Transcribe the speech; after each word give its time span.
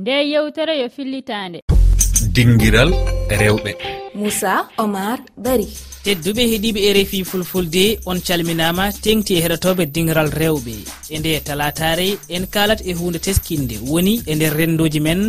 nde 0.00 0.16
yewtere 0.32 0.74
yo 0.80 0.88
fillitande. 0.96 1.58
Dinguiral 2.34 2.90
rewɓe. 3.40 3.72
Moussa 4.14 4.52
omar 4.78 5.18
bari. 5.44 5.66
Tedduɓe 6.04 6.42
heeɗiɓe 6.50 6.80
e 6.88 6.90
rfi 6.96 7.24
fulfulde 7.30 7.84
on 8.06 8.18
calminama 8.26 8.84
tengti 9.04 9.32
e 9.34 9.40
heɗotoɓe 9.44 9.82
dingiral 9.94 10.30
rewɓe. 10.40 10.74
E 11.14 11.18
nde 11.18 11.40
talatare 11.46 12.08
en 12.34 12.44
kalat 12.54 12.80
e 12.90 12.92
hunde 12.98 13.18
teskinde 13.26 13.76
woni 13.90 14.14
e 14.30 14.32
nder 14.34 14.54
rendoji 14.58 15.00
men 15.00 15.20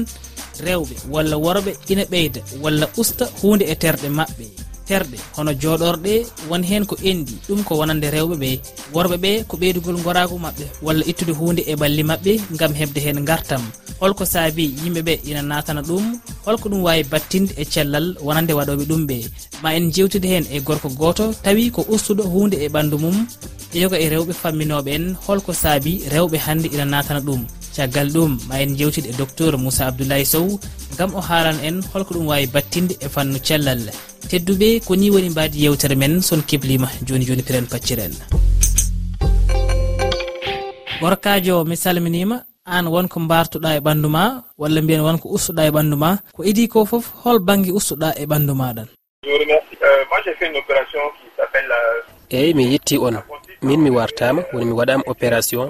rewɓe 0.66 0.96
walla 1.14 1.36
worɓe 1.46 1.72
ina 1.92 2.04
ɓeyda 2.12 2.42
walla 2.64 2.86
usta 3.02 3.26
hunde 3.42 3.66
e 3.72 3.76
terɗe 3.82 4.10
maɓɓe. 4.18 4.59
terɗe 4.90 5.18
hono 5.36 5.52
joɗorɗe 5.62 6.14
won 6.50 6.64
hen 6.70 6.84
ko 6.90 6.96
endi. 7.10 7.36
Ɗum 7.48 7.62
ko 7.68 7.74
wonande 7.80 8.08
rewɓe 8.16 8.36
ɓe 8.44 8.50
worɓe 8.96 9.18
ɓe 9.24 9.32
ko 9.50 9.56
ɓeydugol 9.62 9.98
goragu 10.06 10.36
mabɓe 10.46 10.66
walla 10.86 11.04
ittude 11.12 11.34
hunde 11.40 11.62
e 11.72 11.74
balli 11.82 12.04
mabɓe 12.10 12.32
gam 12.60 12.74
hebde 12.80 13.00
hen 13.06 13.20
gartam 13.30 13.64
holko 14.02 14.24
saabi 14.34 14.64
yimɓeɓe 14.84 15.14
ina 15.30 15.42
natana 15.42 15.82
ɗum 15.90 16.06
holko 16.46 16.66
ɗum 16.72 16.82
wawi 16.88 17.04
battinde 17.12 17.52
e 17.62 17.64
cellal 17.74 18.08
wonande 18.26 18.54
waɗoɓe 18.58 18.84
ɗum 18.90 19.02
ɓe. 19.10 19.18
Ma 19.64 19.70
en 19.78 19.86
jewtude 19.96 20.28
hen 20.34 20.46
e 20.56 20.58
gorko 20.68 20.90
goto 21.00 21.26
tawi 21.44 21.64
ko 21.76 21.82
ustuɗo 21.94 22.24
hunde 22.34 22.56
e 22.66 22.68
ɓandu 22.74 22.98
mum 23.04 23.18
ƴeewa 23.74 23.98
e 24.04 24.06
rewɓe 24.14 24.34
famminoɓe 24.42 24.90
en 24.98 25.06
holko 25.26 25.52
saabi 25.54 25.92
rewɓe 26.14 26.38
hande 26.46 26.68
ina 26.74 26.86
natana 26.86 27.22
ɗum. 27.28 27.42
caggal 27.76 28.10
ɗum. 28.16 28.38
Ma 28.48 28.62
en 28.64 28.76
jewtid 28.80 29.06
e 29.06 29.14
docteur 29.14 29.58
moussa 29.58 29.88
abdoulaye 29.88 30.26
sow 30.26 30.48
gam 30.98 31.12
o 31.16 31.22
haalan 31.22 31.58
en 31.68 31.78
holko 31.94 32.14
ɗum 32.16 32.28
wawi 32.28 32.48
battinde 32.48 32.94
e 33.06 33.08
fannu 33.14 33.40
cellal. 33.48 33.82
Tedduɓe 34.30 34.82
ko 34.86 34.96
ni 34.96 35.10
woni 35.14 35.30
mbadi 35.30 35.64
yewtere 35.66 35.96
men 35.96 36.22
son 36.22 36.42
keblima 36.50 36.88
joni 37.08 37.26
joni 37.26 37.44
piren 37.44 37.66
pacciren. 37.72 38.14
Gorkajo 41.02 41.64
mi 41.66 41.76
salminima 41.78 42.38
an 42.66 42.86
wonko 42.94 43.20
bartuɗa 43.32 43.70
e 43.78 43.80
ɓandu 43.86 44.08
ma 44.16 44.24
walla 44.58 44.82
mbiyen 44.82 45.02
wonko 45.08 45.28
ustuɗa 45.36 45.62
e 45.68 45.72
ɓandu 45.76 45.96
ma 46.04 46.10
ko 46.36 46.44
idi 46.50 46.68
ko 46.68 46.86
foof 46.86 47.06
hol 47.24 47.40
banggue 47.48 47.72
ustuɗa 47.80 48.10
e 48.22 48.26
ɓandu 48.32 48.54
maɗan 48.62 48.88
eyyi 52.30 52.54
mi 52.54 52.64
yetti 52.74 52.96
on. 52.98 53.16
Min 53.62 53.82
mi 53.82 53.90
wartama 53.90 54.42
woni 54.54 54.66
mi 54.66 54.74
waɗama 54.80 55.04
opération 55.08 55.68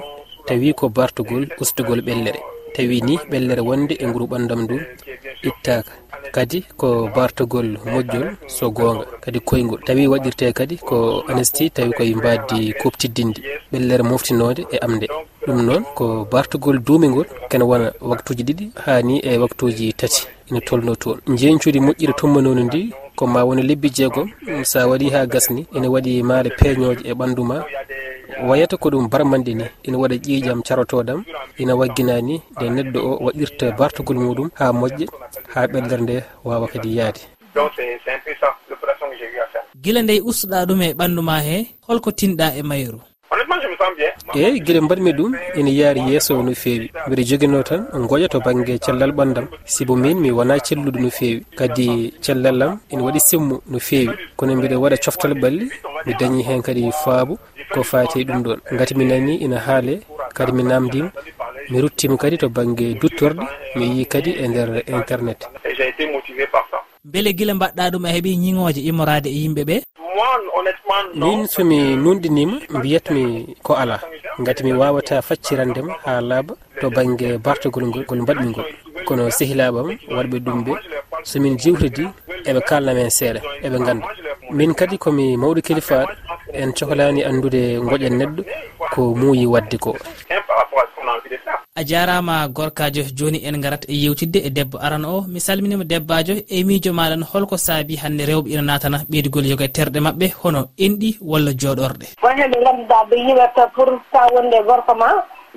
tawi 0.50 0.74
ko 0.74 0.90
bartugol 0.90 1.44
ustugol 1.62 2.02
ɓellere. 2.02 2.40
Tawi 2.76 3.02
ni 3.08 3.16
ɓellere 3.32 3.62
wonde 3.62 3.94
e 4.04 4.06
nguru 4.08 4.26
ɓandam 4.32 4.62
ndu 4.64 4.76
ittaka 5.50 5.92
kadi 6.36 6.60
ko 6.80 6.88
bartugol 7.16 7.68
moƴƴol 7.92 8.28
so 8.48 8.66
gonga 8.72 9.06
kadi 9.24 9.40
koygol 9.40 9.80
tawi 9.86 10.08
waɗirte 10.08 10.54
kadi 10.54 10.76
ko 10.78 11.24
anesti 11.30 11.70
tawi 11.70 11.92
koye 11.98 12.16
mbaddi 12.16 12.74
koptiddinde. 12.82 13.40
Ɓellere 13.72 14.04
moftinode 14.04 14.62
e 14.74 14.78
amde 14.86 15.08
ɗum 15.46 15.60
noon 15.68 15.84
ko 15.98 16.28
bartugol 16.32 16.78
duumigol 16.86 17.28
kene 17.50 17.64
wona 17.70 17.94
waktuji 18.02 18.44
ɗiɗi 18.44 18.66
hani 18.86 19.16
e 19.30 19.38
waktuji 19.38 19.94
tati. 19.94 20.26
Ina 20.50 20.62
tolno 20.62 20.96
toon. 20.96 21.20
Jeencude 21.38 21.80
moƴƴiri 21.80 22.14
tummanodi 22.18 22.64
ndi 22.64 22.82
ko 23.16 23.28
ma 23.28 23.44
woni 23.44 23.62
lebbi 23.62 23.90
jeegom 23.96 24.28
sa 24.64 24.88
waɗi 24.88 25.10
ha 25.14 25.26
gasni 25.28 25.68
ene 25.76 25.88
waɗi 25.94 26.24
maare 26.24 26.50
peeñoje 26.60 27.04
e 27.06 27.14
ɓandu 27.14 27.44
ma 27.44 27.58
wayata 28.48 28.78
ko 28.78 28.90
ɗum 28.90 29.10
barmande 29.10 29.54
ni. 29.54 29.66
Ina 29.84 29.98
waɗa 29.98 30.16
ƴiiƴam 30.26 30.60
carotoɗam 30.68 31.24
ina 31.58 31.74
wagginani 31.76 32.42
nde 32.56 32.66
neɗɗo 32.76 33.00
o 33.00 33.12
waɗirta 33.26 33.66
bartugol 33.78 34.18
muɗum 34.18 34.50
ha 34.60 34.66
moƴƴa 34.72 35.06
ha 35.54 35.68
ɓellere 35.72 36.02
nde 36.04 36.16
wawa 36.44 36.68
kadi 36.68 36.90
yaade. 36.98 37.22
Guila 39.82 40.02
ndey 40.02 40.20
ustuɗa 40.22 40.66
ɗum 40.68 40.82
e 40.82 40.94
ɓandu 40.94 41.22
ma 41.22 41.40
he 41.42 41.58
holko 41.88 42.12
tinɗa 42.12 42.56
e 42.60 42.62
mayru 42.64 43.00
eyyi 44.36 44.60
gueɗe 44.66 44.82
mbaɗmi 44.82 45.12
ɗum 45.18 45.32
ene 45.58 45.72
yaari 45.80 46.02
yesso 46.12 46.34
no 46.44 46.52
feewi. 46.54 46.88
Mbiɗa 47.08 47.24
joguino 47.30 47.64
tan 47.64 47.82
goƴa 48.10 48.28
to 48.30 48.40
banggue 48.40 48.78
cellal 48.80 49.12
ɓandam 49.12 49.46
sibo 49.66 49.96
min 49.96 50.18
mi 50.20 50.32
wona 50.32 50.58
celluɗo 50.60 51.00
no 51.00 51.10
feewi. 51.10 51.44
Kadi 51.58 52.14
cellallam 52.22 52.80
ene 52.92 53.02
waɗi 53.02 53.20
semmo 53.20 53.62
no 53.72 53.80
feewi. 53.80 54.14
Kono 54.38 54.56
mbiɗa 54.56 54.76
waɗa 54.84 54.98
coftal 55.04 55.34
ɓalli 55.42 55.66
mi 56.06 56.14
dañi 56.20 56.44
hen 56.48 56.62
kadi 56.62 56.92
faabo 57.04 57.38
ko 57.74 57.84
fati 57.84 58.24
ɗum 58.26 58.40
ɗon. 58.44 58.60
Gati 58.78 58.94
mi 58.96 59.06
nani 59.06 59.34
ina 59.46 59.58
haale 59.60 60.02
kadi 60.34 60.52
mi 60.52 60.64
namdima 60.64 61.12
mi 61.70 61.78
ruttima 61.82 62.18
kadi 62.18 62.38
to 62.38 62.50
banggue 62.50 62.96
duttorde 63.02 63.44
mi 63.76 63.86
yi 63.98 64.06
kadi 64.06 64.32
e 64.44 64.48
nder 64.48 64.70
internet. 64.88 65.40
Beele 67.04 67.34
guila 67.34 67.54
mbaɗɗa 67.54 67.92
ɗum 67.92 68.06
a 68.06 68.10
heeɓi 68.14 68.38
ñiŋoje 68.38 68.82
immorade 68.90 69.30
e 69.30 69.40
yimɓeɓe 69.44 69.76
min 71.16 71.48
somi 71.48 71.96
nunɗinima 71.96 72.56
mbiyatmi 72.70 73.56
ko 73.64 73.74
ala. 73.74 74.00
Gati 74.40 74.64
mi 74.64 74.74
wawata 74.74 75.22
faccirandema 75.22 75.94
ha 76.06 76.22
laaɓa 76.22 76.54
to 76.82 76.90
banggue 76.90 77.38
bartogol 77.46 77.86
ngol 77.88 78.04
ngol 78.04 78.22
mbaɗmi 78.24 78.48
ngol 78.52 78.66
kono 79.08 79.24
sehilaɓam 79.38 79.88
waɗɓe 80.16 80.38
ɗum 80.46 80.60
ɓe 80.66 80.74
somin 81.24 81.58
jiwtidi 81.62 82.06
eɓe 82.50 82.62
kalnamen 82.70 83.10
seeɗa 83.10 83.40
eɓe 83.66 83.78
ganda 83.86 84.08
min 84.52 84.74
kadi 84.74 84.98
komi 84.98 85.38
mawɗo 85.38 85.62
kilifaɗo 85.62 86.08
en 86.54 86.72
cohlani 86.78 87.22
andude 87.24 87.62
goƴen 87.90 88.16
neɗɗo 88.20 88.42
ko 88.94 89.02
muuyi 89.20 89.46
wadde 89.46 89.78
ko. 89.78 89.92
a 91.80 91.84
jarama 91.84 92.48
gorkajo 92.58 93.04
joni 93.18 93.40
en 93.48 93.62
garat 93.62 93.84
e 93.88 93.96
yewtidde 94.04 94.40
e 94.48 94.50
debbo 94.50 94.78
arana 94.86 95.08
o. 95.10 95.22
Mi 95.22 95.40
salminima 95.40 95.86
debbajo 95.86 96.34
e 96.56 96.64
miijo 96.64 96.92
maɗan 96.92 97.24
holko 97.32 97.56
saabi 97.58 97.96
hande 98.04 98.24
rewɓe 98.30 98.50
ina 98.52 98.62
natana 98.62 98.98
ɓeydugol 99.10 99.46
yoga 99.48 99.66
e 99.66 99.72
terɗe 99.76 100.00
mabɓe 100.06 100.28
hono 100.44 100.62
enɗi 100.86 101.10
walla 101.22 101.52
jooɗorɗe 101.62 102.08
wonhe 102.24 102.44
ɓe 102.52 102.58
ganduɗa 102.66 102.98
ɓe 103.10 103.16
yiwata 103.28 103.68
pour 103.74 103.90
sa 104.12 104.28
wonde 104.34 104.60
gorko 104.68 104.94
ma 104.96 105.08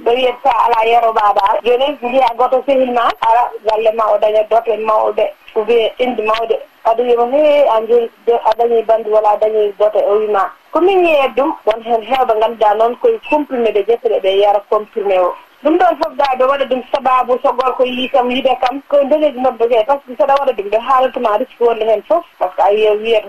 ɓe 0.04 0.10
wiyata 0.16 0.38
sa 0.44 0.50
ala 0.64 0.78
yeroɓaɗa 0.90 1.44
joni 1.64 1.86
mbiya 2.02 2.28
goto 2.38 2.62
sehil 2.66 2.92
ma 2.92 3.04
ara 3.28 3.42
galle 3.66 3.90
ma 3.98 4.04
o 4.14 4.18
daña 4.22 4.42
dote 4.50 4.72
mawɗe 4.86 5.24
ou 5.56 5.64
bien 5.64 5.90
indi 5.98 6.22
mawɗe. 6.22 6.56
Aɗa 6.84 7.02
wiyama 7.02 7.26
he 7.32 7.66
an 7.74 7.86
joni 7.88 8.08
a 8.46 8.50
dañi 8.58 8.82
bandi 8.86 9.10
walla 9.10 9.30
a 9.34 9.38
dañi 9.42 9.72
dote 9.78 10.00
o 10.06 10.18
wima. 10.20 10.46
Komin 10.72 11.04
yeyat 11.04 11.34
ɗum 11.36 11.50
won 11.66 11.82
hen 11.82 12.02
hewɓe 12.02 12.32
ganduɗa 12.40 12.74
noon 12.78 12.96
koye 13.02 13.18
comprimé 13.28 13.70
ɗe 13.74 13.82
ƴetteɗe 13.88 14.18
ɓe 14.22 14.38
yara 14.38 14.60
comprimé 14.70 15.18
o. 15.18 15.34
ɗum 15.62 15.76
ɗon 15.78 15.96
fof 16.02 16.12
ga 16.18 16.24
ɓe 16.38 16.44
waɗa 16.44 16.64
ɗum 16.64 16.82
sababu 16.92 17.38
so 17.42 17.52
gorko 17.52 17.84
yii 17.84 18.08
kam 18.08 18.30
yiɗe 18.30 18.54
kam. 18.60 18.82
Koye 18.88 19.04
ndegeji 19.04 19.40
nobbe 19.40 19.68
ke 19.68 19.84
par 19.86 19.98
ce 20.02 20.10
que 20.12 20.16
saɗa 20.18 20.34
waɗa 20.40 20.52
ɗum 20.52 20.68
ɓe 20.70 20.78
haalatuma 20.78 21.36
risque 21.38 21.60
wonde 21.60 21.84
hen 21.86 22.02
fof 22.08 22.24
par 22.38 22.50
ce 22.50 22.56
que 22.56 22.62
a 22.62 22.72
yiya 22.72 22.92
wiyata 22.94 23.28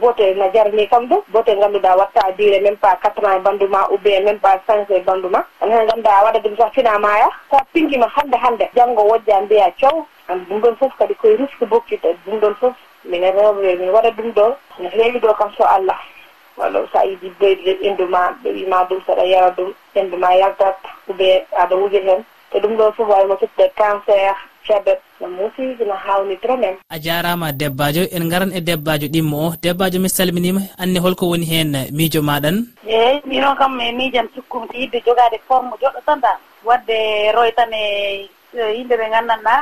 bote 0.00 0.34
no 0.36 0.48
jarani 0.54 0.88
kam 0.88 1.04
ɗum 1.08 1.20
bote 1.28 1.48
ngannduɗa 1.56 1.96
watta 1.96 2.32
duré 2.38 2.60
même 2.60 2.76
pas 2.78 2.96
quatre 3.02 3.24
ans 3.26 3.36
e 3.36 3.40
banndu 3.40 3.68
ma 3.68 3.86
ou 3.90 3.98
bien 3.98 4.20
même 4.22 4.38
pas 4.38 4.56
cinq 4.66 4.90
e 4.90 5.00
banndu 5.00 5.28
ma. 5.28 5.44
An 5.60 5.70
heen 5.70 5.84
ngannduɗa 5.86 6.10
a 6.20 6.24
waɗa 6.24 6.38
ɗum 6.40 6.56
sa 6.56 6.70
finamaya 6.70 7.28
sa 7.50 7.58
so 7.58 7.80
hande 7.80 8.08
hande 8.16 8.36
hannde 8.42 8.68
janngo 8.74 9.02
wojja 9.02 9.40
mbiya 9.42 9.70
coow. 9.80 10.06
An 10.28 10.38
ɗum 10.48 10.60
ɗon 10.60 10.76
fof 10.76 10.92
kadi 10.98 11.14
koye 11.14 11.36
risque 11.36 11.66
bokkitta 11.68 12.08
ɗum 12.26 12.40
ɗon 12.40 12.54
fof 12.60 12.72
mine 13.04 13.30
rewɓe 13.30 13.78
min 13.78 13.90
waɗa 13.90 14.10
ɗum 14.10 14.32
ɗo 14.32 14.56
no 14.78 14.88
heewi 14.88 15.20
ɗo 15.20 15.34
kam 15.36 15.52
so 15.58 15.64
allah. 15.64 16.00
walla 16.56 16.80
so 16.92 16.98
a 16.98 17.04
yiɗi 17.06 17.28
boyde 17.38 17.72
inndu 17.82 18.06
ma 18.08 18.30
ɓe 18.42 18.48
wima 18.52 18.84
ɗum 18.88 19.00
saɗa 19.06 19.24
yara 19.24 19.50
ɗum 19.56 19.72
inndu 19.94 20.16
ma 20.16 20.34
yaltat 20.34 20.76
ɓe 21.18 21.46
aɗa 21.62 21.74
wuja 21.76 22.00
hen. 22.06 22.24
Te 22.50 22.58
ɗum 22.60 22.76
ɗo 22.76 22.92
fof 22.96 23.08
wawimo 23.08 23.36
fitde 23.36 23.70
cancer 23.76 24.36
febet 24.66 25.00
no 25.20 25.28
musiji 25.28 25.84
no 25.84 25.94
hawni 25.94 26.34
hawnitira 26.36 26.56
men. 26.56 26.76
A 26.90 26.98
jarama 26.98 27.52
debbajo 27.52 28.02
en 28.12 28.28
garan 28.28 28.52
e 28.52 28.60
debbajo 28.60 29.06
ɗimmo 29.06 29.36
o 29.48 29.54
debbajo 29.62 29.98
mi 30.00 30.08
salminima 30.08 30.60
anne 30.78 30.98
holko 30.98 31.28
woni 31.28 31.46
hen 31.46 31.72
miijo 31.92 32.22
maɗan 32.22 32.56
eyyi 32.86 33.20
mino 33.26 33.54
kam 33.56 33.80
e 33.80 33.92
miijam 33.92 34.28
cikkumti 34.34 34.78
yidde 34.80 35.02
jogade 35.06 35.38
forme 35.48 35.72
joɗɗo 35.80 36.00
tan 36.06 36.20
da 36.20 36.38
wadde 36.64 37.32
roy 37.34 37.50
tan 37.56 37.72
e 37.72 38.28
Eh, 38.54 38.70
yimɓe 38.78 38.94
ɓe 38.96 39.06
nganndanɗa 39.10 39.54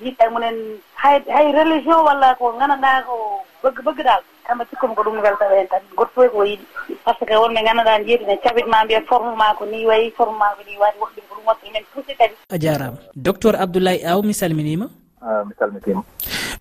jiiɗɗa 0.00 0.30
munen 0.30 0.56
hay 0.94 1.18
hay 1.34 1.50
religion 1.52 2.04
walla 2.06 2.34
ko 2.38 2.52
nganndanɗa 2.54 3.02
ko 3.06 3.14
bëgg 3.62 3.78
bëgg 3.86 3.98
daal 4.06 4.22
kamɓe 4.46 4.64
cikkumi 4.70 4.94
ko 4.94 5.02
ɗum 5.02 5.18
weltaɓe 5.24 5.54
hen 5.58 5.66
tan. 5.68 5.82
Goto 5.96 6.10
fof 6.14 6.24
e 6.24 6.28
ko 6.30 6.42
yiɗi. 6.46 6.64
Par 7.04 7.14
ce 7.18 7.24
que 7.26 7.34
wonɓe 7.34 7.58
nganndanɗa 7.62 8.04
jeeti 8.06 8.24
ne 8.26 8.36
cabit 8.38 8.66
mbiya 8.70 9.00
forme 9.08 9.34
ma 9.36 9.54
ko 9.58 9.64
ni 9.66 9.82
wayi 9.86 10.10
forme 10.16 10.38
ma 10.38 10.54
ko 10.56 10.62
ni 10.66 10.78
waɗi 10.78 10.98
woɗɗum 11.02 11.24
ko 11.28 11.34
ɗum 11.36 11.46
watta 11.46 11.66
men 11.72 11.84
poussé 11.92 12.14
kadi. 12.18 12.34
A 12.50 12.56
jarama. 12.58 12.98
Docteur 13.16 13.54
abdoulaye 13.58 14.06
aw 14.06 14.22
mi 14.22 14.32
salminima. 14.34 14.86
Ah, 15.22 15.42
mi 15.44 15.52
salmitima. 15.58 16.02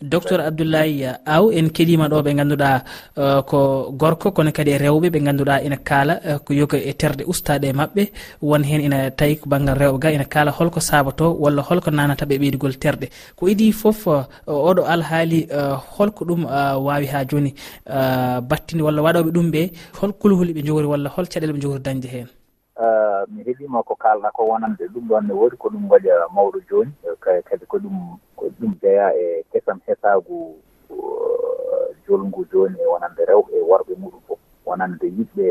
docteur 0.02 0.40
abdoulaye 0.40 1.12
aw 1.26 1.52
en 1.52 1.70
keɗima 1.70 2.08
ɗo 2.08 2.22
ɓe 2.24 2.34
ganduɗa 2.36 2.84
uh, 3.18 3.42
ko 3.42 3.92
gorko 3.92 4.32
kono 4.32 4.52
kadi 4.52 4.72
e 4.72 4.78
rewɓe 4.78 5.10
ɓe 5.10 5.20
ganduɗa 5.20 5.62
ina 5.64 5.78
kaala 5.78 6.20
uh, 6.26 6.38
ko 6.40 6.54
yoga 6.54 6.78
e 6.78 6.94
terde 6.94 7.24
ustade 7.28 7.66
e 7.68 7.74
mabɓe 7.74 8.12
won 8.42 8.64
hen 8.64 8.82
ina 8.82 9.12
tawi 9.12 9.36
ko 9.36 9.50
banggal 9.50 9.76
rewɓe 9.78 10.00
ga 10.00 10.12
ina 10.12 10.26
kaala 10.26 10.52
holko 10.52 10.80
sabato 10.80 11.36
walla 11.40 11.62
holko 11.62 11.92
nanataɓe 11.92 12.40
ɓeydugol 12.40 12.80
terɗe 12.80 13.10
ko 13.36 13.48
idi 13.48 13.72
foof 13.74 14.08
uh, 14.08 14.24
oɗo 14.48 14.86
alhaali 14.88 15.48
holko 15.98 16.26
ɗum 16.26 16.46
wawi 16.86 17.06
ha 17.08 17.26
joni 17.26 17.54
battinde 18.50 18.82
walla 18.82 19.02
waɗoɓe 19.02 19.32
ɗum 19.32 19.52
ɓe 19.52 19.72
hol 20.00 20.14
kulhuli 20.14 20.54
ɓe 20.54 20.64
jogori 20.66 20.88
walla 20.88 21.10
hol 21.10 21.28
caɗele 21.28 21.54
ɓe 21.54 21.62
jogori 21.62 21.84
dañde 21.84 22.08
hen 22.08 22.28
Ah, 22.82 23.26
mi 23.28 23.44
heeɓima 23.44 23.84
ko 23.84 23.94
kalɗa 23.96 24.32
ko 24.32 24.42
wonande 24.50 24.88
ɗum 24.88 25.08
ɗon 25.10 25.28
ne 25.28 25.34
wodi 25.34 25.58
ko 25.58 25.68
ɗum 25.70 25.90
waɗa 25.92 26.32
mawɗo 26.36 26.60
joni 26.70 26.92
e 27.04 27.42
kadi 27.44 27.66
ko 27.66 27.78
ɗum 27.78 27.98
ko 28.38 28.46
ɗum 28.60 28.72
jeeya 28.82 29.08
e 29.20 29.44
kesam 29.52 29.80
hesagu 29.86 30.56
ah, 30.92 31.92
jolngu 32.08 32.46
joni 32.52 32.80
e 32.80 32.88
wonande 32.88 33.20
rewɓe 33.28 33.52
e 33.52 33.62
worɓe 33.70 33.94
muɗum 34.00 34.22
fof. 34.28 34.40
Wonande 34.66 35.08
yiɗɓe 35.12 35.48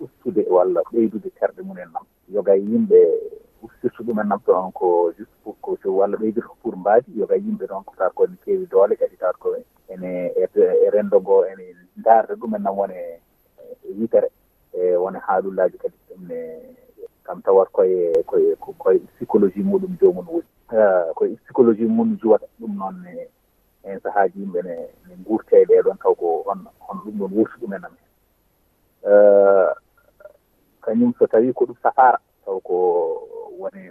ustude 0.00 0.44
walla 0.50 0.80
ɓeydude 0.92 1.30
terɗe 1.40 1.62
mum 1.64 1.78
en 1.78 1.88
nam. 1.92 2.04
Yoga 2.28 2.52
yimɓe 2.54 3.00
ustirtu 3.62 4.04
ɗumen 4.04 4.28
nam 4.28 4.40
ɗon 4.46 4.72
ko 4.72 5.12
juste 5.16 5.32
pour 5.42 5.56
ko 5.60 5.78
so 5.82 5.88
walla 5.96 6.16
ɓeydirto 6.18 6.52
pour 6.62 6.76
mbaadi 6.76 7.16
yoga 7.18 7.36
yimɓe 7.36 7.66
ɗon 7.66 7.84
ko 7.84 7.94
tat 7.96 8.12
kone 8.14 8.36
keewi 8.44 8.66
doole 8.66 8.96
kadi 8.96 9.16
tat 9.16 9.36
ko 9.40 9.56
ene 9.88 10.28
e, 10.36 10.44
e 10.84 10.90
renndo 10.90 11.20
ngoo 11.20 11.44
ene 11.48 11.72
ndaarde 11.96 12.34
ɗumen 12.36 12.62
nam 12.62 12.76
wone 12.78 12.96
yitere 13.98 14.28
e 14.76 14.96
wone 14.96 15.16
haalullaaji 15.18 15.78
kadi. 15.78 16.05
ɗumne 16.16 16.38
kam 17.24 17.42
tawat 17.42 17.68
koye 17.72 18.12
koye 18.26 18.56
koye 18.78 18.98
psychologie 19.14 19.62
muɗum 19.62 19.96
jomum 20.00 20.26
woni. 20.28 20.48
Ah, 20.68 21.12
koye 21.14 21.36
psychologie 21.44 21.86
mum 21.86 22.16
juwata 22.22 22.46
ɗum 22.60 22.76
noon 22.76 23.04
en 23.84 24.00
sahaaji 24.00 24.40
yimɓe 24.40 24.62
ne 24.62 24.74
ne 25.08 25.14
guurte 25.24 25.52
e 25.56 25.64
ɗeɗon 25.64 25.98
taw 25.98 26.14
ko 26.14 26.42
on 26.46 26.66
on 26.88 26.96
ɗum 27.04 27.18
ɗon 27.18 27.32
wurti 27.36 27.60
ɗumen 27.60 27.84
amen. 27.84 27.98
Ah, 29.06 29.74
kañum 30.82 31.12
so 31.18 31.26
tawi 31.26 31.52
ko 31.52 31.64
ɗum 31.66 31.76
safara 31.82 32.18
taw 32.44 32.60
ko 32.60 32.74
woni 33.58 33.90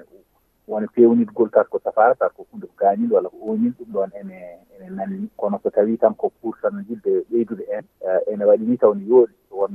wona 0.68 0.88
pewnidgol 0.88 1.50
tat 1.50 1.70
ko 1.70 1.80
safara 1.84 2.16
tata 2.16 2.34
ko 2.34 2.46
hunde 2.52 2.66
ko 2.68 2.74
gañil 2.78 3.12
walla 3.14 3.30
ko 3.30 3.38
oñil 3.54 3.74
ɗum 3.78 3.90
ɗon 3.94 4.12
ene 4.20 4.38
ene 4.76 4.90
nanni 4.90 5.30
kono 5.38 5.60
so 5.64 5.70
tawi 5.70 5.98
tan 5.98 6.14
ko 6.16 6.32
pour 6.42 6.58
tan 6.62 6.82
yidde 6.90 7.22
ɓeydude 7.30 7.64
en 7.70 7.86
eh, 8.02 8.22
ene 8.34 8.44
waɗi 8.46 8.66
ni 8.66 8.78
taw 8.78 8.94
ne 8.94 9.06
yooɗi 9.06 9.34
won 9.52 9.72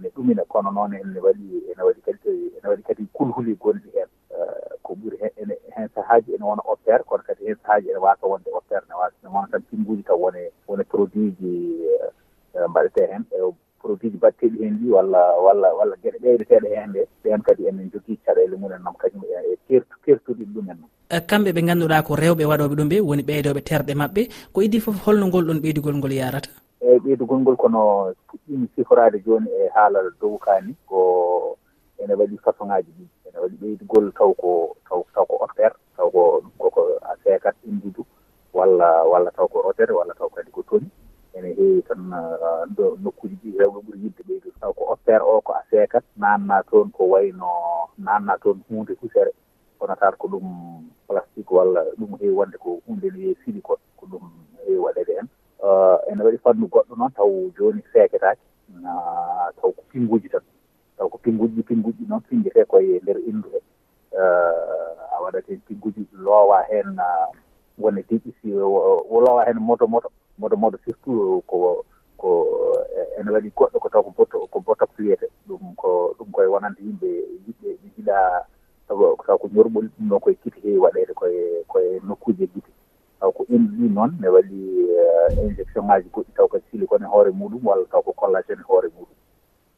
ne 0.00 0.08
ɗumina. 0.14 0.44
Kono 0.48 0.70
noon 0.70 0.92
ene 0.94 1.20
waɗi 1.20 1.72
ene 1.72 1.82
waɗi 1.82 2.00
kadi 2.04 2.52
ene 2.56 2.68
waɗi 2.68 2.82
kadi 2.82 3.06
kulhuli 3.12 3.54
gonɗi 3.56 3.88
en 3.96 4.08
eh, 4.36 4.76
ko 4.82 4.94
ɓuri 4.94 5.16
ene 5.40 5.54
hen 5.76 5.88
sahaaji 5.94 6.34
ene 6.34 6.44
wona 6.44 6.62
opére 6.68 7.02
kono 7.04 7.22
kadi 7.26 7.46
hen 7.46 7.56
sahaaji 7.62 7.88
ene 7.90 7.98
wata 7.98 8.26
wonde 8.26 8.50
opére 8.52 8.84
ne 8.88 8.94
wata 8.94 9.16
ne 9.22 9.28
wona 9.32 9.48
tan 9.50 9.62
pinguji 9.70 10.02
taw 10.02 10.16
wone 10.20 10.52
wone 10.68 10.84
produit 10.84 11.32
ji 11.40 11.80
eh, 12.52 12.68
mbaɗete 12.68 13.06
hen. 13.08 13.24
E 13.32 13.40
produit 13.80 14.12
ji 14.12 14.18
batteɗi 14.18 14.58
hen 14.64 14.78
ɗi 14.80 14.90
walla 14.92 15.20
walla 15.40 15.74
walla 15.74 15.96
gueɗe 16.02 16.18
ɓeydeteɗe 16.22 16.68
hen 16.76 16.92
ɗe 16.92 17.02
ɓen 17.24 17.42
kadi 17.42 17.66
enen 17.68 17.90
jogui 17.92 18.16
caɗele 18.24 18.56
mumen 18.56 18.82
noon 18.84 18.96
kañum 19.00 19.24
kertuɗi 20.04 20.44
ɗumen 20.54 20.78
eh, 21.10 21.22
kamɓe 21.28 21.52
ɓe 21.52 21.60
ngannduɗaa 21.62 22.02
ko 22.06 22.12
rewɓe 22.16 22.44
waɗoɓe 22.50 22.74
ɗum 22.76 22.88
ɓe 22.88 23.00
woni 23.00 23.22
ɓeydoɓe 23.22 23.60
terɗe 23.68 23.92
maɓɓe. 23.94 24.22
Ko 24.52 24.58
idii 24.62 24.80
fof 24.80 24.96
holno 25.06 25.26
ngol 25.26 25.44
ɗon 25.46 25.60
ɓeydugol 25.62 25.96
ngol 25.98 26.12
yarata 26.12 26.50
eyyi 26.80 26.98
ɓeydugol 27.04 27.40
ngol 27.40 27.56
kono 27.56 27.80
puɗɗimi 28.28 28.66
siforade 28.74 29.18
jooni 29.24 29.48
e 29.50 29.68
haala 29.74 29.98
dow 30.20 30.38
kaani 30.38 30.74
ko 30.88 31.56
ene 31.98 32.14
waɗi 32.14 32.36
façon 32.44 32.68
ŋaji 32.68 32.90
ɗi. 32.98 33.04
Ene 33.26 33.38
waɗi 33.42 33.56
ɓeydugol 33.62 34.12
taw 34.18 34.30
ko 34.34 34.76
taw 34.88 35.00
taw 35.14 35.24
ko 35.24 35.34
offert 35.44 35.74
taw 35.96 36.08
ko 36.10 36.20
ɗum 36.42 36.52
koko 36.58 36.80
a 37.02 37.12
seekat 37.24 37.56
indidu 37.68 38.02
walla 38.52 39.04
walla 39.10 39.30
taw 39.30 39.46
ko 39.48 39.62
rotere 39.62 39.92
walla 39.94 40.14
taw 40.14 40.28
kadi 40.28 40.50
ko 40.50 40.62
toni. 40.68 40.88
Ene 41.34 41.48
heewi 41.56 41.82
tan 41.88 42.12
uh, 42.12 42.64
nokkuji 43.04 43.36
ɗi 43.42 43.58
rewɓe 43.58 43.78
ɓuuri 43.84 43.98
yidde 44.02 44.22
ɓeydude 44.28 44.58
taw 44.60 44.72
ko 44.72 44.84
offert 44.92 45.22
o 45.22 45.40
ko 45.40 45.52
a 45.52 45.62
seekat 45.70 46.04
nanna 46.16 46.62
toon 46.70 46.90
ko 46.90 47.04
wayno 47.12 47.48
nanna 47.98 48.36
toon 48.42 48.60
hunde 48.68 48.92
husere 49.00 49.32
taata 49.94 50.16
ko 50.16 50.28
ɗum 50.28 50.46
plastique 51.08 51.52
walla 51.52 51.84
ɗum 51.98 52.18
heewi 52.18 52.34
wonde 52.34 52.58
ko 52.58 52.80
hunde 52.86 53.06
no 53.10 53.18
yeewi 53.18 53.36
silicone 53.44 53.80
ko 53.96 54.06
ɗum 54.06 54.22
heewi 54.64 54.78
waɗede 54.78 55.12
en. 55.20 55.28
Eh, 55.62 55.98
ene 56.12 56.24
waɗi 56.24 56.38
fannu 56.38 56.66
goɗɗo 56.68 56.96
noon 56.96 57.12
taw 57.12 57.30
jooni 57.56 57.82
feeketake 57.92 58.40
taw 59.60 59.70
ko 59.72 59.82
pinguji 59.90 60.28
tan. 60.28 60.42
Taw 60.98 61.08
ko 61.08 61.18
pinguji 61.18 61.62
pinguji 61.62 62.04
noon 62.08 62.20
pingete 62.28 62.64
koye 62.64 63.00
ndeer 63.02 63.18
inndu 63.28 63.48
he 63.52 63.60
a 64.16 65.16
waɗat 65.22 65.46
heen 65.48 65.60
eh, 65.60 65.66
hen 65.68 66.06
loowaa 66.12 66.62
heen 66.70 66.98
wone 67.78 68.02
wonde 68.08 68.32
si 68.42 68.48
loowaa 68.50 69.44
heen 69.46 69.58
moto 69.60 69.86
moto 69.86 70.08
moto 70.38 70.56
moto 70.56 70.78
surtout 70.84 71.42
ko 71.46 71.84
ko 72.16 72.28
ene 73.18 73.30
waɗi 73.30 73.50
goɗɗo 73.56 73.78
ko 73.80 73.88
taw 73.88 74.02
ko 74.02 74.10
botto 74.16 74.46
ko 74.46 74.60
bottox 74.60 74.90
wiyete. 74.98 75.26
Ɗum 75.48 75.74
ko 75.76 76.14
ɗum 76.18 76.30
koye 76.32 76.48
wonande 76.48 76.80
yimɓe 76.82 77.08
ko 79.46 79.54
ñorɓol 79.54 79.86
ɗum 79.98 80.08
ɗon 80.08 80.20
koye 80.20 80.36
kiti 80.42 80.60
heewi 80.64 80.78
waɗede 80.78 81.12
koye 81.14 81.42
koye 81.68 82.00
nokkuji 82.06 82.46
gite. 82.54 82.70
Taw 83.20 83.30
ko 83.32 83.46
indi 83.48 83.72
ɗi 83.78 83.88
noon 83.94 84.10
ne 84.20 84.28
waɗi 84.28 84.58
eh, 84.98 85.44
injection 85.44 85.84
ŋaji 85.86 86.08
goɗɗi 86.12 86.32
taw 86.36 86.46
ko 86.48 86.58
silicone 86.70 87.04
e 87.04 87.08
hoore 87.12 87.30
muɗum 87.30 87.62
walla 87.64 87.84
taw 87.90 88.02
ko 88.02 88.12
collagéne 88.12 88.60
e 88.60 88.68
hoore 88.68 88.88
muɗum. 88.96 89.16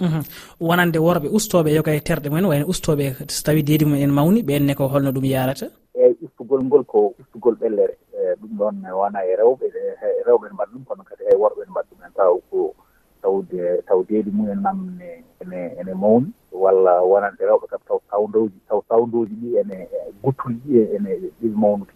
Mhm. 0.01 0.23
Wonande 0.61 0.99
worɓe 0.99 1.29
ustoɓe 1.29 1.75
yoga 1.75 1.95
e 1.95 2.01
terɗe 2.01 2.29
mumen 2.31 2.47
wayno 2.47 2.67
ustoɓe 2.67 3.05
so 3.29 3.43
tawi 3.45 3.63
deedi 3.63 3.85
mumen 3.85 4.03
en 4.03 4.13
mawni 4.15 4.43
ɓenne 4.43 4.75
ko 4.75 4.89
holno 4.89 5.11
ɗum 5.13 5.25
yarata 5.25 5.67
eyyi 5.95 6.17
ustugol 6.23 6.63
ngol 6.65 6.85
ko 6.85 7.15
ustugol 7.21 7.55
ɓellere. 7.61 7.95
Eh, 8.15 8.35
ɗum 8.41 8.53
ɗon 8.59 8.77
wona 8.95 9.19
e 9.27 9.37
rewɓe 9.37 9.67
e, 9.67 9.83
e 10.21 10.23
rewɓe 10.27 10.47
ne 10.49 10.55
mbaɗa 10.55 10.73
ɗum 10.73 10.85
kono 10.89 11.03
kadi 11.05 11.25
hay 11.29 11.37
worɓe 11.37 11.63
ne 11.67 11.71
mbaɗa 11.71 11.89
ɗum 11.91 12.01
en. 12.07 12.13
Taw 12.17 12.35
ko 12.51 12.75
tawde 13.23 13.83
taw 13.87 14.03
deedi 14.09 14.31
mumen 14.31 14.63
nam 14.63 14.79
ne 14.99 15.61
ene 15.81 15.95
mawni. 15.95 16.31
walla 16.63 16.93
wonande 17.11 17.43
rewɓe 17.49 17.67
kam 17.71 17.81
taw 17.89 17.99
sawdoji 18.11 18.59
taw 18.69 18.81
sawdoji 18.89 19.35
ɗi 19.43 19.49
ene 19.61 19.77
e 19.93 19.99
guttuli 20.23 20.59
ɗi 20.65 20.73
e 20.81 20.95
ene 20.97 21.11
ɗiɓi 21.41 21.49
mawnude. 21.61 21.93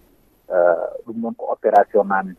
Ɗum 1.04 1.16
noon 1.22 1.34
ko 1.34 1.44
opération 1.54 2.04
namdi 2.08 2.36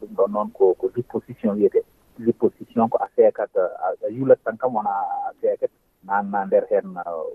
ɗum 0.00 0.10
ɗon 0.16 0.30
noon 0.32 0.50
ko 0.56 0.74
ko 0.74 0.88
disposition 0.96 1.54
wiyete 1.56 1.80
disposition 2.18 2.88
ko 2.88 2.96
a 3.02 3.08
feekat 3.16 3.50
a 3.56 4.08
yulat 4.10 4.38
tan 4.44 4.56
kam 4.56 4.74
wona 4.74 4.90
a 5.28 5.32
feekat 5.40 5.70
nanna 6.06 6.44
nder 6.46 6.64
heen 6.70 6.94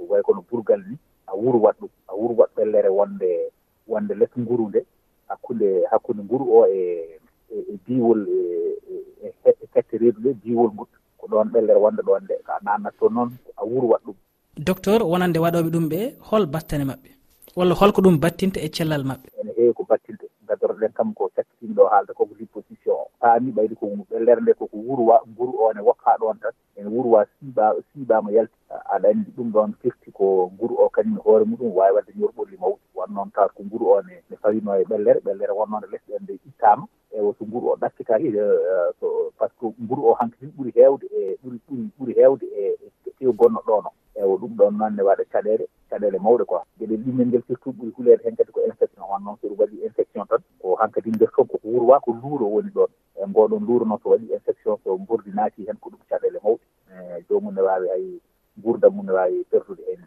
way 0.09 0.21
kono 0.21 0.41
burgal 0.49 0.81
ni 0.89 0.95
a 1.27 1.35
wuro 1.35 1.59
wat 1.59 1.75
ɗum 1.79 1.89
a 2.07 2.13
wuro 2.15 2.33
wat 2.35 2.49
ɓellere 2.55 2.89
wonde 2.89 3.51
wonde 3.87 4.13
less 4.15 4.29
nguru 4.37 4.69
nde 4.69 4.81
hakkunde 5.29 5.85
hakkunde 5.91 6.21
nguru 6.23 6.45
o 6.57 6.65
e 6.67 7.19
e 7.51 7.77
diwol 7.87 8.21
e 8.29 9.33
fette 9.73 9.93
e, 9.95 9.97
reedu 9.97 10.19
nde 10.19 10.33
diwol 10.43 10.71
nguttu 10.73 10.97
ko 11.17 11.27
ɗon 11.27 11.47
ɓellere 11.53 11.79
wonde 11.79 12.01
ɗon 12.01 12.23
nde. 12.23 12.35
Ka 12.47 12.53
nannat 12.65 12.93
toon 12.99 13.13
noon 13.13 13.29
a 13.61 13.65
wurwat 13.65 14.01
ɗum. 14.05 14.15
Docteur 14.57 14.99
wonande 15.03 15.39
waɗoɓe 15.39 15.69
ɗum 15.73 15.85
ɓe 15.89 15.99
hol 16.29 16.45
battane 16.45 16.85
maɓɓe. 16.89 17.09
Walla 17.57 17.73
holko 17.79 18.01
ɗum 18.01 18.17
battinta 18.19 18.59
e 18.59 18.69
cellal 18.75 19.03
maɓɓe. 19.03 19.27
Ene 19.41 19.51
heewi 19.57 19.73
ko 19.73 19.83
battinta 19.89 20.25
gaddoroɗen 20.47 20.93
kam 20.93 21.13
ko 21.13 21.29
sakkitima 21.35 21.73
ɗo 21.75 21.87
haalde 21.91 22.13
koko 22.13 22.33
disposition 22.39 22.95
o. 22.95 23.07
Paami 23.21 23.51
ɓayde 23.51 23.75
ko 23.79 23.85
ɓellere 24.09 24.41
nde 24.41 24.53
koko 24.59 24.77
wurwa 24.77 25.21
nguru 25.29 25.53
o 25.63 25.73
ne 25.73 25.81
wokka 25.81 26.17
ɗon 26.19 26.39
tan. 26.41 26.51
Ene 26.77 26.89
wurwa 26.89 27.25
siiɓa 27.35 27.65
siibama 27.91 28.31
yalti. 28.31 28.57
Aɗa 28.93 29.07
anndi 29.09 29.31
ɗum 29.37 29.51
ɗon 29.51 29.73
firti 29.81 30.11
ko 30.11 30.51
nguru 30.53 30.75
o. 30.83 30.89
Kañum 30.89 31.17
e 31.17 31.21
hoore 31.25 31.45
muɗum 31.45 31.71
wawi 31.75 31.95
wadde 31.95 32.11
ñorɓolli 32.19 32.57
mawɗi 32.59 32.81
won 32.95 33.09
noon 33.13 33.31
tawat 33.31 33.51
ko 33.55 33.63
nguru 33.63 33.85
o 33.95 34.01
ne 34.01 34.23
ne 34.29 34.35
fawino 34.41 34.71
e 34.75 34.83
ɓellere. 34.83 35.19
Ɓellere 35.25 35.53
wonnoon 35.53 35.83
e 35.83 35.91
lesɗe 35.91 36.11
en 36.17 36.23
nde 36.23 36.33
ittama 36.47 36.85
ewo 37.17 37.33
so 37.37 37.45
nguru 37.45 37.67
o 37.71 37.75
ɗakkitaki 37.75 38.27
eh, 38.27 38.89
so 38.99 39.31
par 39.37 39.49
ce 39.49 39.55
que 39.59 39.67
nguru 39.83 40.01
o 40.09 40.13
hanke 40.19 40.37
tin 40.39 40.51
ɓuuri 40.55 40.71
heewde 40.75 41.05
e 41.11 41.37
ɓuri 41.43 41.57
ɓuri 41.67 41.89
ɓuri 41.97 42.13
heewde 42.19 42.45
e, 42.45 42.63
e 42.85 43.08
tew 43.19 43.33
gonno 43.33 43.59
ɗono 43.67 43.89
ewo 44.15 44.37
ɗum 44.37 44.55
ɗon 44.55 44.77
noon 44.77 44.95
ne 44.95 45.03
waɗa 45.03 45.23
caɗele 45.31 45.65
caɗele 45.89 46.19
mawɗe 46.19 46.45
quoi. 46.45 46.61
Geɗe 46.79 46.95
ɗimmel 46.97 47.27
ngel 47.27 47.43
surtout 47.47 47.71
ɓuuri 47.75 47.91
hulede 47.97 48.23
hen 48.23 48.35
kadi 48.35 48.51
ko 48.51 48.61
infection 48.65 49.03
wan 49.09 49.23
noon 49.23 49.37
soɗum 49.41 49.57
waɗi 49.59 49.83
infection 49.85 50.25
tan 50.27 50.41
ko 50.61 50.75
hankkadi 50.75 51.09
nder 51.11 51.29
toon 51.35 51.47
koko 51.47 51.67
wurwa 51.67 51.99
ko 51.99 52.11
luuro 52.11 52.45
woni 52.47 52.69
ɗon. 52.71 52.87
E 53.15 53.25
ngoɗon 53.27 53.65
luuro 53.67 53.85
noon 53.85 53.99
so 54.03 54.09
waɗi 54.09 54.33
infection 54.33 54.77
so 54.83 54.97
mbordi 54.97 55.31
naati 55.31 55.65
hen 55.67 55.77
ko 55.79 55.89
ɗum 55.89 56.01
caɗele 56.09 56.39
mawɗe. 56.43 56.63
Eh, 56.91 57.17
e 57.19 57.25
jomum 57.29 57.53
ne 57.55 57.61
wawi 57.61 57.87
hay 57.89 58.19
gurdam 58.63 58.93
mum 58.95 59.05
ne 59.05 59.11
wawi 59.13 59.43
perdude 59.49 59.83
en. 59.87 60.01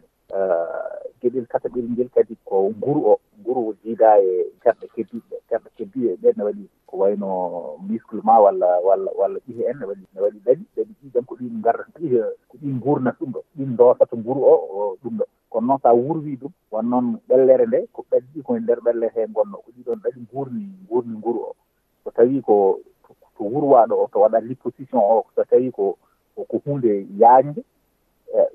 Geɗel 1.21 1.45
gueɗel 1.47 1.89
ngel 1.91 2.09
kadi 2.09 2.37
ko 2.45 2.69
nguru 2.69 3.01
o 3.11 3.19
ɓuuri 3.53 3.77
jiida 3.83 4.17
e 4.19 4.51
terɗe 4.63 4.87
keddiɗe 4.95 5.35
terɗe 5.49 5.69
keddi 5.77 6.07
e 6.09 6.15
ɓen 6.21 6.33
ne 6.37 6.43
waɗi 6.43 6.65
ko 6.85 6.97
wayno 6.97 7.27
muscle 7.87 8.21
ma 8.23 8.39
walla 8.39 8.67
walla 8.85 9.11
walla 9.19 9.39
ɗihi 9.45 9.63
en 9.69 9.77
ne 9.79 9.85
waɗi 9.85 10.05
ne 10.13 10.21
waɗi 10.21 10.39
ɗaɗi 10.45 10.63
ɗaɗi 10.75 10.93
ɗi 11.13 11.19
ko 11.27 11.35
ɗin 11.35 11.61
gardata 11.61 11.99
ɗihi 11.99 12.17
ko 12.49 12.57
ɗin 12.61 12.79
gurnat 12.79 13.15
ɗum 13.19 13.31
ɗo 13.31 13.41
ɗin 13.55 13.75
dosata 13.77 14.15
nguru 14.17 14.41
o 14.41 14.97
ɗum 15.03 15.17
ɗo. 15.17 15.25
Kono 15.49 15.67
noon 15.67 15.79
sa 15.81 15.93
wurwi 15.93 16.35
ɗum 16.41 16.51
won 16.71 16.89
noon 16.89 17.05
ɓellere 17.29 17.65
nde 17.67 17.87
ko 17.93 18.05
ɗaɗi 18.11 18.27
ɗi 18.33 18.41
koye 18.43 18.59
nder 18.59 18.79
ɓellere 18.81 19.11
he 19.15 19.27
gonno 19.33 19.57
ko 19.57 19.69
ɗiɗon 19.75 19.99
ɗaɗi 20.03 20.19
gurni 20.33 20.65
gurni 20.89 21.13
nguru 21.17 21.39
o. 21.49 21.55
So 22.03 22.09
tawi 22.11 22.41
ko 22.41 22.79
to 23.37 23.43
wurwaɗo 23.43 23.93
o 24.03 24.07
to 24.11 24.19
waɗa 24.19 24.39
liposition 24.41 24.99
o 25.01 25.25
so 25.35 25.43
tawi 25.45 25.71
ko 25.71 25.97
ko 26.35 26.57
hunde 26.65 27.05
yaañde 27.17 27.61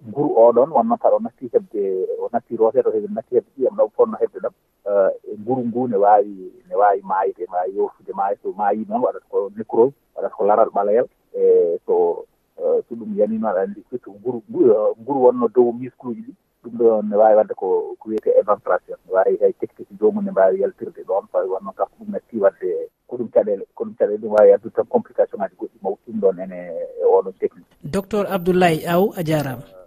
nguru 0.08 0.28
oɗon 0.34 0.70
wonno 0.74 0.96
taɗa 0.98 1.16
o 1.16 1.20
natti 1.22 1.46
hebde 1.52 2.06
o 2.18 2.28
natti 2.32 2.56
roteɗo 2.56 2.90
heɓe 2.90 3.08
natti 3.14 3.34
hebde 3.36 3.50
ƴiyam 3.58 3.76
ɗo 3.78 3.88
fonno 3.96 4.16
hebde 4.20 4.38
ɗam. 4.42 4.52
E 4.88 5.36
nguru 5.40 5.62
ngu 5.64 5.88
ne 5.88 5.96
wawi 5.96 6.52
ne 6.68 6.74
waawi 6.74 7.02
maayde 7.02 7.44
wawi 7.52 7.76
yoftude 7.76 8.12
maayi. 8.12 8.36
So 8.42 8.52
maayi 8.52 8.86
noon 8.88 9.02
waɗata 9.02 9.26
ko 9.30 9.50
nécrose 9.56 9.94
waɗata 10.16 10.34
ko 10.36 10.46
laral 10.46 10.70
ɓalayel 10.70 11.06
e 11.34 11.78
so 11.86 12.24
e, 12.56 12.82
so 12.88 12.94
ɗum 12.94 13.12
yani 13.16 13.38
noon 13.38 13.50
aɗa 13.50 13.60
anndi 13.62 13.84
surtout 13.90 14.14
nguru 14.20 14.42
nguru 15.00 15.20
e, 15.20 15.22
wonno 15.24 15.48
dow 15.48 15.72
miskuuji 15.72 16.20
ɗi. 16.26 16.32
Ɗum 16.64 16.72
ɗo 16.78 17.02
ne 17.08 17.16
wawi 17.16 17.36
wadde 17.36 17.54
ko 17.54 17.94
ko 17.98 18.08
wiyete 18.08 18.30
éventration. 18.40 18.98
Ne 19.06 19.12
wawi 19.12 19.36
hay 19.40 19.52
technique 19.52 19.92
jomum 20.00 20.24
ne 20.24 20.30
mbawi 20.30 20.60
yaltirde 20.60 21.02
ɗon 21.04 21.24
so 21.32 21.38
wonnoon 21.38 21.74
tan 21.76 21.86
ko 21.86 21.94
ɗum 22.00 22.10
natti 22.12 22.36
wadde 22.40 22.88
ko 23.06 23.16
ɗum 23.16 23.28
caɗele 23.28 23.64
ko 23.74 23.84
ɗum 23.84 23.94
caɗele 23.98 24.18
ɗum 24.18 24.32
wawi 24.32 24.52
addude 24.52 24.74
tan 24.74 24.86
complication 24.86 25.38
ngaji 25.38 25.56
goɗɗi 25.60 25.78
mawɗi 25.82 26.00
ɗum 26.06 26.20
ɗon 26.20 26.38
ene 26.42 26.58
e 27.00 27.04
oɗon 27.04 27.32
technique. 27.38 27.68
Docteur 27.84 28.26
abdoulaye 28.26 28.86
aw 28.88 29.12
a 29.16 29.22
jarama 29.22 29.77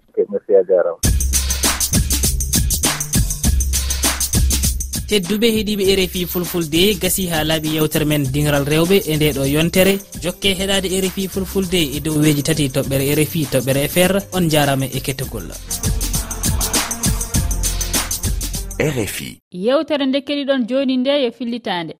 tedduɓe 5.12 5.48
heeɗiɓe 5.56 5.84
e 5.92 5.94
rfi 6.00 6.22
fulfulde 6.32 6.82
gasi 7.02 7.24
ha 7.32 7.44
laaɓi 7.50 7.70
yewtere 7.76 8.06
men 8.06 8.24
dingral 8.34 8.66
rewɓe 8.72 8.98
e 9.12 9.16
nde 9.16 9.28
ɗo 9.36 9.44
yontere. 9.56 9.94
Jokke 10.24 10.50
heɗade 10.60 10.88
e 10.96 11.02
rfi 11.06 11.28
fulfulde 11.34 11.80
e 11.96 12.00
dow 12.00 12.16
weji 12.24 12.44
tati 12.48 12.70
toɓɓere 12.76 13.04
e 13.12 13.14
rfi 13.20 13.40
toɓɓere 13.52 13.82
fr 13.96 14.14
on 14.38 14.46
jarama 14.50 14.86
e 14.86 15.00
kettogol. 15.06 15.48
Rfi 18.96 19.30
yewtere 19.52 20.06
nde 20.08 20.20
keɗiɗon 20.28 20.62
joni 20.70 20.98
nde 20.98 21.14
yo 21.24 21.32
fillitande. 21.38 21.94